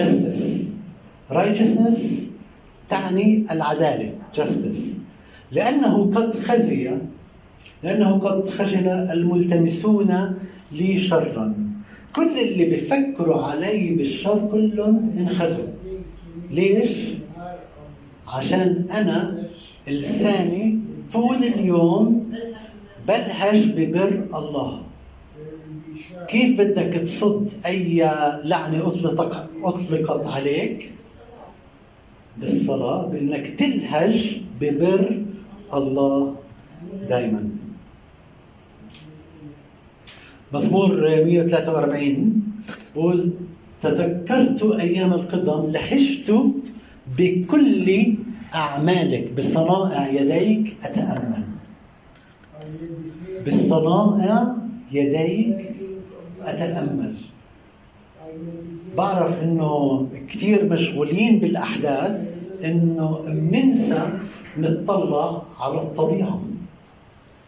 Justice. 0.00 0.42
Righteousness 1.30 2.00
تعني 2.90 3.46
العدالة 3.50 4.12
justice. 4.36 4.82
لأنه 5.52 6.10
قد 6.14 6.34
خزي 6.34 6.98
لأنه 7.82 8.18
قد 8.18 8.48
خجل 8.48 8.88
الملتمسون 8.88 10.34
لي 10.72 10.96
شرا. 10.96 11.54
كل 12.16 12.38
اللي 12.38 12.64
بيفكروا 12.64 13.42
علي 13.42 13.90
بالشر 13.90 14.48
كلهم 14.52 15.10
انخزوا. 15.18 15.66
ليش؟ 16.50 16.90
عشان 18.28 18.86
أنا 18.90 19.46
لساني 19.88 20.78
طول 21.12 21.36
اليوم 21.36 22.32
بلهج 23.08 23.58
ببر 23.76 24.12
الله؟ 24.34 24.82
كيف 26.28 26.58
بدك 26.58 26.92
تصد 26.98 27.50
أي 27.66 28.10
لعنة 28.44 28.86
أطلقت 28.86 29.48
أطلقت 29.64 30.26
عليك؟ 30.26 30.92
بالصلاة 32.38 33.06
بأنك 33.06 33.46
تلهج 33.46 34.40
ببر 34.60 35.22
الله 35.74 36.36
دائما 37.08 37.48
مزمور 40.52 41.00
143 41.00 42.42
بقول 42.94 43.32
تذكرت 43.82 44.62
أيام 44.80 45.12
القدم 45.12 45.70
لحشت 45.70 46.32
بكل 47.18 48.14
أعمالك 48.54 49.32
بصنائع 49.32 50.08
يديك 50.08 50.76
أتأمل. 50.84 51.44
بصنائع 53.46 54.56
يديك 54.92 55.74
أتأمل. 56.42 57.14
بعرف 58.96 59.42
إنه 59.42 60.08
كثير 60.28 60.64
مشغولين 60.64 61.40
بالأحداث 61.40 62.42
إنه 62.64 63.18
بننسى 63.26 64.10
نتطلع 64.58 65.42
على 65.60 65.78
الطبيعة. 65.82 66.42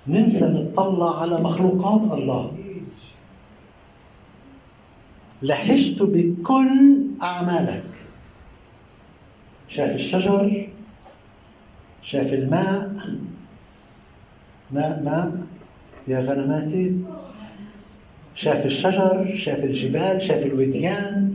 ننسى 0.06 0.44
نتطلع 0.44 1.20
على 1.22 1.40
مخلوقات 1.40 2.12
الله. 2.18 2.52
لحشت 5.42 6.02
بكل 6.02 7.04
أعمالك. 7.22 7.84
شاف 9.68 9.94
الشجر 9.94 10.68
شاف 12.02 12.32
الماء 12.32 12.94
ماء 14.72 15.03
ماء 15.05 15.33
يا 16.09 16.20
غنماتي؟ 16.20 16.92
شاف 18.35 18.66
الشجر 18.66 19.35
شاف 19.37 19.64
الجبال 19.64 20.22
شاف 20.22 20.46
الوديان 20.46 21.35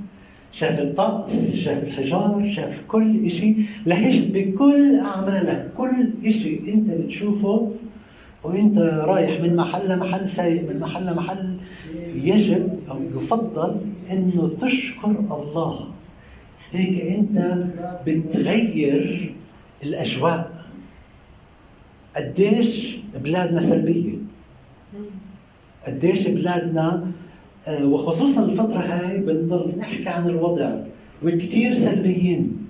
شاف 0.51 0.79
الطقس 0.79 1.55
شاف 1.55 1.83
الحجار 1.83 2.51
شاف 2.55 2.81
كل 2.87 3.31
شيء 3.31 3.65
لهجت 3.85 4.31
بكل 4.31 4.99
أعمالك 4.99 5.71
كل 5.77 6.09
شيء 6.23 6.73
أنت 6.73 6.89
بتشوفه 6.91 7.71
وأنت 8.43 8.77
رايح 8.79 9.41
من 9.41 9.55
محل 9.55 9.89
لمحل 9.89 10.29
سايق 10.29 10.69
من 10.73 10.79
محل 10.79 11.05
لمحل 11.05 11.57
يجب 12.13 12.79
أو 12.89 13.01
يفضل 13.15 13.81
أنه 14.11 14.47
تشكر 14.59 15.09
الله. 15.31 15.87
هيك 16.71 17.01
أنت 17.01 17.57
بتغير 18.07 19.33
الأجواء. 19.83 20.48
قديش 22.15 22.97
بلادنا 23.23 23.61
سلبية؟ 23.61 24.15
قديش 25.87 26.27
بلادنا 26.27 27.07
آه، 27.67 27.85
وخصوصا 27.85 28.45
الفترة 28.45 28.79
هاي 28.79 29.17
بنضل 29.17 29.73
نحكي 29.77 30.09
عن 30.09 30.29
الوضع 30.29 30.79
وكثير 31.23 31.73
سلبيين. 31.73 32.67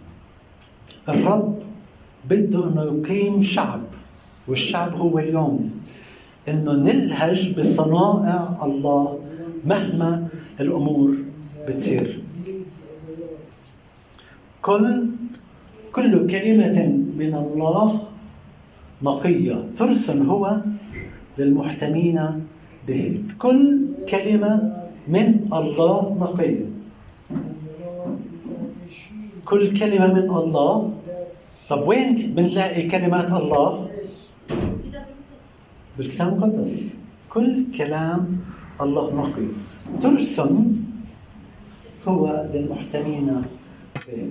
الرب 1.09 1.59
بده 2.29 2.67
إنه 2.67 2.83
يقيم 2.83 3.43
شعب 3.43 3.81
والشعب 4.47 4.95
هو 4.95 5.19
اليوم. 5.19 5.71
إنه 6.49 6.73
نلهج 6.73 7.59
بصنائع 7.59 8.57
الله 8.63 9.19
مهما 9.65 10.27
الأمور 10.59 11.17
بتصير. 11.67 12.21
كل 14.61 15.05
كل 15.93 16.27
كلمة 16.27 16.85
من 17.17 17.35
الله 17.35 18.08
نقية. 19.03 19.57
ترسل 19.77 20.19
هو 20.27 20.61
للمحتمين 21.37 22.19
به. 22.87 23.21
كل 23.37 23.87
كلمة 24.09 24.53
من 25.07 25.27
الله 25.53 26.17
نقية. 26.19 26.65
كل 29.45 29.79
كلمة 29.79 30.07
من 30.07 30.29
الله. 30.29 30.93
طب 31.69 31.87
وين 31.87 32.15
بنلاقي 32.35 32.87
كلمات 32.87 33.31
الله؟ 33.31 33.89
بالكتاب 35.97 36.33
المقدس. 36.33 36.93
كل 37.29 37.65
كلام 37.77 38.37
الله 38.81 39.05
نقي. 39.15 39.47
ترسم 40.01 40.53
هو 42.07 42.49
للمحتمين 42.53 43.27
به. 44.07 44.29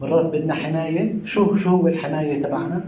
مرات 0.00 0.26
بدنا 0.26 0.54
حماية. 0.54 1.16
شو 1.24 1.56
شو 1.56 1.68
هو 1.68 1.88
الحماية 1.88 2.42
تبعنا؟ 2.42 2.84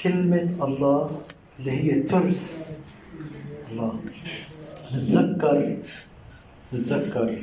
كلمة 0.00 0.64
الله 0.64 1.10
اللي 1.58 1.70
هي 1.70 2.00
ترس. 2.00 2.66
الله. 3.70 3.94
نتذكر 4.94 5.76
نتذكر 6.74 7.38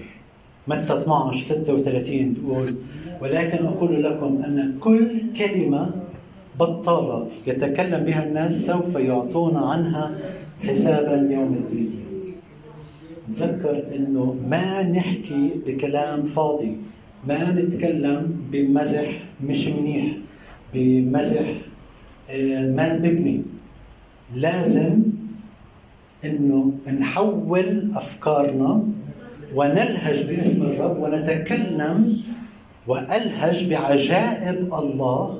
متى 0.67 0.93
12 0.93 1.43
36 1.43 2.35
تقول 2.35 2.75
ولكن 3.21 3.65
أقول 3.65 4.03
لكم 4.03 4.41
أن 4.45 4.77
كل 4.79 5.33
كلمة 5.37 5.91
بطالة 6.59 7.27
يتكلم 7.47 8.03
بها 8.03 8.23
الناس 8.23 8.65
سوف 8.65 8.95
يعطون 8.95 9.55
عنها 9.57 10.17
حسابا 10.63 11.33
يوم 11.33 11.53
الدين. 11.53 11.91
تذكر 13.37 13.83
إنه 13.95 14.35
ما 14.49 14.83
نحكي 14.83 15.59
بكلام 15.65 16.23
فاضي. 16.23 16.77
ما 17.27 17.51
نتكلم 17.51 18.45
بمزح 18.51 19.07
مش 19.43 19.67
منيح 19.67 20.05
بمزح 20.73 21.47
آه، 22.29 22.71
ما 22.71 22.93
ببني 22.95 23.41
لازم 24.35 25.01
إنه 26.25 26.73
نحول 26.99 27.91
أفكارنا 27.95 28.83
ونلهج 29.55 30.23
باسم 30.23 30.61
الرب 30.61 30.97
ونتكلم 30.99 32.21
وألهج 32.87 33.69
بعجائب 33.69 34.73
الله 34.73 35.39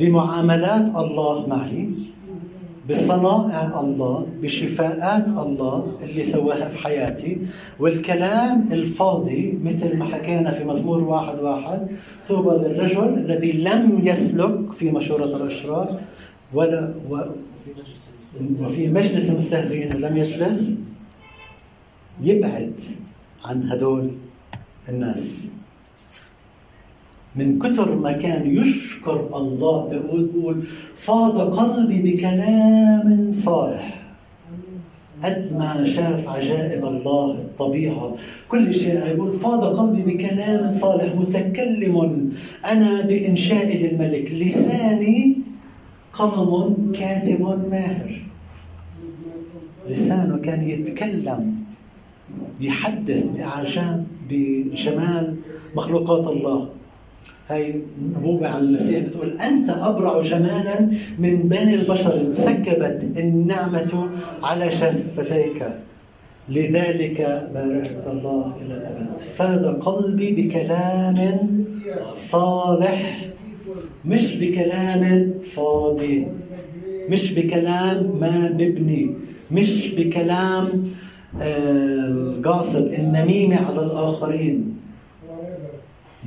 بمعاملات 0.00 0.86
الله 0.96 1.46
معي. 1.46 1.88
بصنائع 2.90 3.80
الله 3.80 4.26
بشفاءات 4.42 5.26
الله 5.28 5.96
اللي 6.02 6.24
سواها 6.24 6.68
في 6.68 6.78
حياتي 6.78 7.38
والكلام 7.78 8.68
الفاضي 8.72 9.58
مثل 9.64 9.96
ما 9.96 10.04
حكينا 10.04 10.50
في 10.50 10.64
مزمور 10.64 11.04
واحد 11.04 11.38
واحد 11.38 11.86
طوبى 12.28 12.50
للرجل 12.50 13.14
الذي 13.18 13.52
لم 13.52 13.98
يسلك 14.02 14.72
في 14.72 14.90
مشورة 14.90 15.36
الأشرار 15.36 16.00
ولا 16.54 16.94
و 17.10 17.16
وفي 18.60 18.88
مجلس 18.88 19.30
المستهزئين 19.30 19.92
لم 19.92 20.16
يجلس 20.16 20.70
يبعد 22.22 22.72
عن 23.44 23.62
هدول 23.62 24.10
الناس. 24.88 25.20
من 27.36 27.58
كثر 27.58 27.98
ما 27.98 28.12
كان 28.12 28.56
يشكر 28.56 29.36
الله 29.36 29.88
داود 29.90 30.32
بيقول 30.32 30.62
فاض 30.96 31.38
قلبي 31.38 31.98
بكلام 32.02 33.32
صالح. 33.32 34.00
قد 35.22 35.52
ما 35.52 35.84
شاف 35.84 36.28
عجائب 36.28 36.84
الله 36.84 37.30
الطبيعة. 37.30 38.14
كل 38.48 38.74
شيء 38.74 39.06
يقول 39.06 39.38
فاض 39.38 39.64
قلبي 39.64 40.02
بكلام 40.02 40.72
صالح 40.72 41.14
متكلم 41.14 42.30
أنا 42.72 43.00
بإنشاء 43.00 43.76
للملك. 43.76 44.32
لساني 44.32 45.36
قلم 46.12 46.92
كاتب 46.94 47.40
ماهر. 47.70 48.22
لسانه 49.88 50.36
كان 50.36 50.68
يتكلم 50.70 51.54
يحدث 52.60 53.24
بأعجاب 53.24 54.06
بجمال 54.30 55.36
مخلوقات 55.76 56.26
الله. 56.26 56.68
هاي 57.50 57.82
نبوة 58.16 58.48
عن 58.48 58.62
المسيح 58.62 58.98
بتقول 58.98 59.40
أنت 59.40 59.70
أبرع 59.70 60.22
جمالا 60.22 60.80
من 61.18 61.48
بني 61.48 61.74
البشر 61.74 62.20
انسكبت 62.20 63.18
النعمة 63.18 64.08
على 64.42 64.70
شفتيك. 64.70 65.66
لذلك 66.48 67.48
بارك 67.54 68.04
الله 68.12 68.52
إلى 68.62 68.74
الأبد. 68.74 69.18
فاد 69.18 69.64
قلبي 69.66 70.32
بكلام 70.32 71.14
صالح 72.14 73.26
مش 74.04 74.34
بكلام 74.34 75.34
فاضي 75.54 76.26
مش 77.08 77.32
بكلام 77.32 78.18
ما 78.20 78.48
ببني 78.58 79.14
مش 79.50 79.88
بكلام 79.96 80.84
آه، 81.40 82.06
القاصب 82.06 82.86
النميمة 82.86 83.56
على 83.66 83.82
الآخرين. 83.86 84.79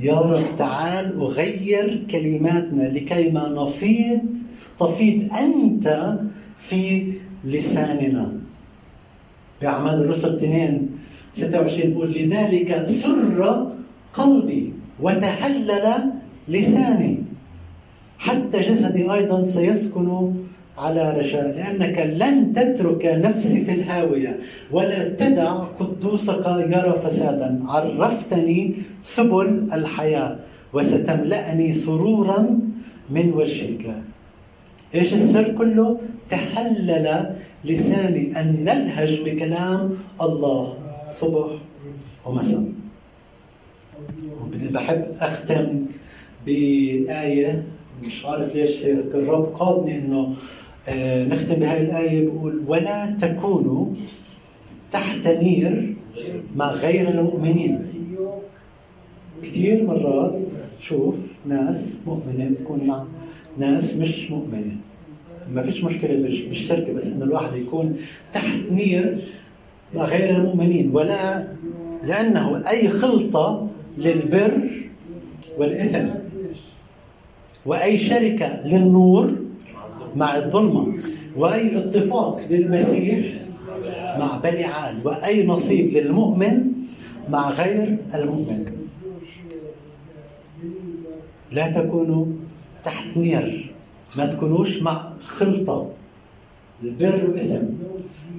يا 0.00 0.14
رب 0.20 0.44
تعال 0.58 1.20
أغير 1.20 2.06
كلماتنا 2.10 2.82
لكي 2.82 3.30
ما 3.30 3.48
نفيض 3.48 4.20
تفيض 4.80 5.32
أنت 5.34 6.16
في 6.58 7.12
لساننا. 7.44 8.32
بأعمال 9.60 9.94
الرسل 9.94 10.34
2 10.36 10.88
26 11.34 11.90
بيقول 11.90 12.12
لذلك 12.12 12.86
سر 12.86 13.72
قلبي 14.12 14.72
وتهلل 15.00 16.12
لساني. 16.48 17.18
حتى 18.18 18.60
جسدي 18.60 19.12
أيضا 19.12 19.44
سيسكن 19.44 20.34
على 20.78 21.12
رجاء 21.12 21.46
لأنك 21.56 21.98
لن 21.98 22.52
تترك 22.52 23.06
نفسي 23.06 23.64
في 23.64 23.72
الهاوية 23.72 24.38
ولا 24.70 25.08
تدع 25.08 25.52
قدوسك 25.52 26.46
يرى 26.46 26.94
فسادا. 27.04 27.62
عرفتني 27.68 28.74
سبل 29.02 29.68
الحياة 29.72 30.38
وستملأني 30.72 31.72
سرورا 31.72 32.58
من 33.10 33.32
وجهك. 33.32 33.84
إيش 34.94 35.14
السر 35.14 35.52
كله؟ 35.52 35.98
تحلل 36.30 37.36
لساني 37.64 38.40
أن 38.40 38.64
نلهج 38.64 39.20
بكلام 39.24 39.98
الله. 40.20 40.74
صبح 41.08 41.50
ومساء. 42.26 42.64
بحب 44.70 45.04
أختم 45.20 45.86
بآية 46.46 47.64
مش 48.06 48.24
عارف 48.24 48.54
ليش 48.54 48.84
الرب 48.84 49.44
قادني 49.54 49.98
إنه 49.98 50.34
آه، 50.88 51.24
نختم 51.24 51.54
بهذه 51.54 51.80
الآية 51.80 52.28
بقول 52.28 52.62
ولا 52.66 53.06
تكونوا 53.06 53.86
تحت 54.92 55.26
نير 55.26 55.94
مع 56.56 56.70
غير 56.70 57.08
المؤمنين. 57.08 57.86
كثير 59.42 59.86
مرات 59.86 60.34
تشوف 60.78 61.14
ناس 61.46 61.84
مؤمنة 62.06 62.48
بتكون 62.50 62.86
مع 62.86 63.04
ناس 63.58 63.94
مش 63.94 64.30
مؤمنة. 64.30 64.76
ما 65.54 65.62
فيش 65.62 65.84
مشكلة 65.84 66.22
بالشركة 66.22 66.92
بس 66.92 67.06
إنه 67.06 67.24
الواحد 67.24 67.56
يكون 67.56 67.96
تحت 68.32 68.58
نير 68.70 69.18
مع 69.94 70.04
غير 70.04 70.36
المؤمنين. 70.36 70.90
ولا 70.94 71.48
لأنه 72.04 72.68
أي 72.70 72.88
خلطة 72.88 73.68
للبر 73.98 74.70
والإثم. 75.58 76.08
وأي 77.66 77.98
شركة 77.98 78.66
للنور 78.66 79.43
مع 80.16 80.36
الظلمة 80.36 80.94
وأي 81.36 81.78
اتفاق 81.78 82.40
للمسيح 82.50 83.34
مع 84.18 84.36
بلعال 84.44 85.00
وأي 85.04 85.46
نصيب 85.46 85.90
للمؤمن 85.90 86.72
مع 87.28 87.50
غير 87.50 87.98
المؤمن. 88.14 88.66
لا 91.52 91.68
تكونوا 91.68 92.26
تحت 92.84 93.06
نير 93.16 93.74
ما 94.16 94.26
تكونوش 94.26 94.82
مع 94.82 95.12
خلطة. 95.20 95.90
البر 96.82 97.30
وإثم 97.30 97.64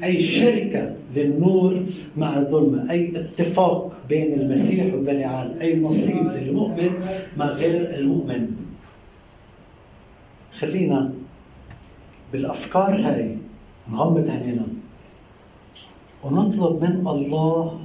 أي 0.03 0.21
شركة 0.21 0.95
للنور 1.15 1.83
مع 2.17 2.37
الظلمة. 2.37 2.91
أي 2.91 3.11
اتفاق 3.15 3.97
بين 4.09 4.33
المسيح 4.33 4.93
وبلعال 4.93 5.59
أي 5.61 5.79
نصيب 5.79 6.27
للمؤمن 6.35 6.89
مع 7.37 7.45
غير 7.45 7.95
المؤمن. 7.95 8.47
خلينا 10.59 11.11
بالأفكار 12.35 12.91
هاي 13.07 13.37
نغمض 13.91 14.29
عينينا. 14.29 14.67
ونطلب 16.23 16.83
من 16.83 17.07
الله 17.07 17.79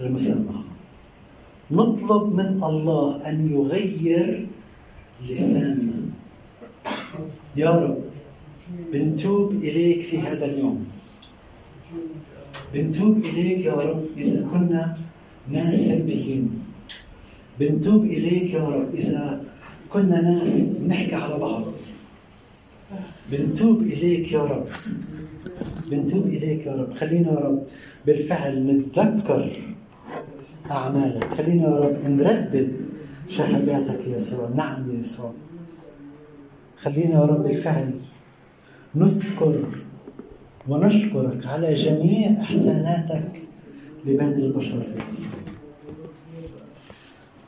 المسامحة. 0.00 0.64
نطلب 1.70 2.24
من 2.34 2.50
الله 2.64 3.28
أن 3.28 3.36
يغير 3.54 4.46
لساننا. 5.28 5.98
يا 7.56 7.70
رب 7.70 7.98
بنتوب 8.92 9.52
إليك 9.52 10.00
في 10.10 10.18
هذا 10.18 10.44
اليوم. 10.44 10.78
بنتوب 12.74 13.18
إليك 13.18 13.58
يا 13.70 13.76
رب 13.88 14.04
إذا 14.16 14.40
كنا 14.52 14.98
ناس 15.48 15.74
سلبيين. 15.86 16.44
بنتوب 17.60 18.04
إليك 18.04 18.50
يا 18.58 18.66
رب 18.68 18.90
إذا 18.94 19.44
كنا 19.92 20.18
ناس 20.20 20.50
نحكي 20.90 21.14
على 21.14 21.38
بعض. 21.38 21.64
بنتوب 23.30 23.82
إليك 23.82 24.32
يا 24.32 24.44
رب. 24.44 24.66
بنتوب 25.90 26.26
إليك 26.26 26.66
يا 26.66 26.76
رب. 26.76 26.92
خلينا 26.92 27.32
يا 27.32 27.38
رب 27.38 27.62
بالفعل 28.06 28.66
نتذكر 28.66 29.74
أعمالك. 30.70 31.34
خلينا 31.34 31.62
يا 31.62 31.76
رب 31.76 32.08
نردد 32.08 32.86
شهاداتك 33.28 34.08
يا 34.08 34.16
يسوع. 34.16 34.48
نعم 34.48 34.90
يا 34.90 34.98
يسوع. 34.98 35.32
خلينا 36.76 37.14
يا 37.14 37.24
رب 37.24 37.42
بالفعل 37.42 37.94
نذكر 38.94 39.64
ونشكرك 40.68 41.46
على 41.46 41.74
جميع 41.74 42.30
إحساناتك 42.40 43.42
لبني 44.06 44.36
البشر 44.46 44.74
يا 44.74 44.96
يسوع. 45.12 45.32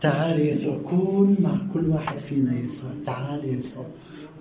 تعال 0.01 0.41
يسوع 0.41 0.79
كون 0.79 1.37
مع 1.41 1.51
كل 1.75 1.87
واحد 1.87 2.19
فينا 2.19 2.59
يسوع. 2.59 2.91
تعال 3.07 3.59
يسوع. 3.59 3.87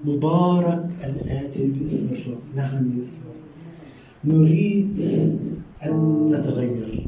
مبارك 0.05 0.85
الآتي 1.05 1.67
باسم 1.67 2.07
الرب. 2.11 2.43
نعم 2.55 3.01
يسوع. 3.01 3.33
نريد 4.25 4.99
أن 5.85 6.29
نتغير. 6.31 7.07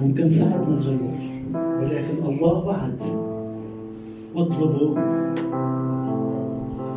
ممكن 0.00 0.30
صعب 0.30 0.70
نتغير 0.70 1.18
ولكن 1.54 2.16
الله 2.24 2.58
وعد 2.66 3.02
اطلبوا 4.36 4.94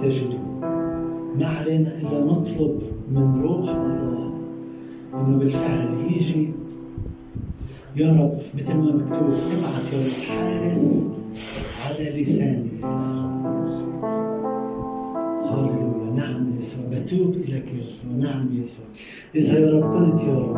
تجدوا. 0.01 0.39
ما 1.39 1.45
علينا 1.45 1.97
إلا 1.97 2.25
نطلب 2.25 2.81
من 3.11 3.41
روح 3.41 3.69
الله 3.69 4.33
إنه 5.13 5.37
بالفعل 5.37 5.93
يجي. 6.11 6.49
يا 7.95 8.21
رب 8.21 8.39
مثل 8.55 8.75
ما 8.75 8.95
مكتوب 8.95 9.29
ابعث 9.29 9.93
يا 9.93 9.99
رب 9.99 10.17
حارس 10.27 11.03
على 11.85 12.21
لساني 12.21 12.69
يا 12.83 12.99
يسوع. 12.99 13.30
بتوب 17.11 17.33
إليك 17.35 17.67
يا 17.67 17.83
يسوع 17.83 18.11
نعم 18.17 18.47
يسوع 18.63 18.85
إذا 19.35 19.59
يا 19.59 19.79
رب 19.79 19.93
كنت 19.97 20.23
يا 20.23 20.33
رب. 20.39 20.57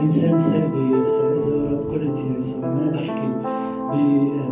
إنسان 0.00 0.40
سلبي 0.40 0.92
يا 0.92 1.02
يسوع 1.02 1.30
إذا 1.30 1.56
يا 1.56 1.70
رب 1.70 1.84
كنت 1.84 2.18
يا 2.18 2.38
يسوع 2.38 2.60
ما 2.68 2.86
بحكي 2.94 3.32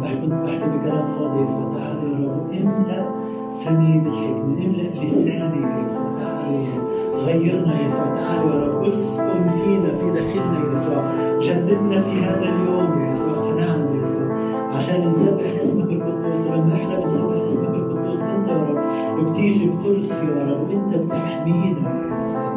بحكي 0.00 0.26
بحكي 0.26 0.68
بكلام 0.78 1.06
فاضي 1.18 1.38
يا 1.38 1.42
يسوع 1.44 1.72
تعال 1.74 2.22
يا 2.22 2.26
رب. 2.26 2.50
املأ 2.50 3.10
فمي 3.60 3.98
بالحكمة 3.98 4.64
املأ 4.64 5.04
لساني 5.04 5.60
يا 5.62 5.86
يسوع 5.86 6.10
تعال 6.18 6.54
يا 6.54 6.78
رب. 6.78 7.14
غيرنا 7.24 7.80
يا 7.80 7.86
يسوع 7.86 8.04
تعال 8.14 8.48
يا 8.48 8.66
رب. 8.66 8.82
اسكن 8.84 9.50
فينا 9.64 9.88
في 9.98 10.10
داخلنا 10.10 10.58
يا 10.64 10.72
يسوع 10.72 11.04
جددنا 11.40 12.02
في 12.02 12.20
هذا 12.20 12.42
اليوم 12.48 13.00
يا 13.02 13.14
يسوع 13.14 13.50
نعم 13.60 13.96
يا 13.96 14.04
يسوع 14.04 14.36
عشان 14.76 15.10
نسبح 15.10 15.50
اسمك 15.62 15.90
القدوس 15.92 16.40
ولما 16.46 16.74
إحنا 16.74 17.00
بنسبح 17.00 17.29
رب 19.20 19.26
بتيجي 19.32 19.70
بترسي 19.70 20.24
يا 20.24 20.52
رب 20.52 20.60
وأنت 20.68 20.94
بتحمينا. 20.94 21.80
يا 21.90 22.16
يسوع 22.18 22.54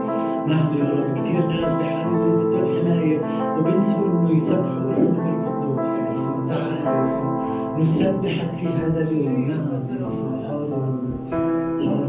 نعم 0.48 0.78
يا 0.78 0.90
رب 0.90 1.14
كثير 1.14 1.48
ناس 1.48 1.74
بحاولوا 1.74 2.44
بدهم 2.44 2.74
حماية 2.74 3.22
وبنسوا 3.58 4.06
إنه 4.08 4.32
يسبحوا 4.32 4.90
اسمك 4.90 5.20
القدوس. 5.20 5.90
يا 5.90 6.10
يسوع 6.12 6.48
تعال 6.48 6.86
يا 6.86 7.04
يسوع 7.04 7.78
نسبحك 7.80 8.52
في 8.52 8.68
هذا 8.68 9.02
اليوم 9.02 9.48
نعم 9.48 10.02
يا 10.02 10.08
يسوع 10.08 10.44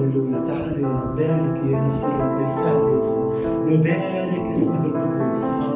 هاللويا 0.04 0.38
تعال 0.40 0.80
يا 0.80 0.88
رب 0.88 1.16
بارك 1.16 1.56
يا 1.66 1.80
نفس 1.80 2.04
الرب 2.04 2.38
بالفعل 2.38 2.88
يا 2.88 2.98
يسوع 3.00 3.32
نبارك 3.66 4.46
اسمك 4.46 4.84
القدوس. 4.84 5.42
هاللويا 5.44 5.73